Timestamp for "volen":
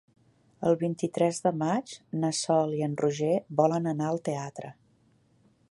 3.61-3.93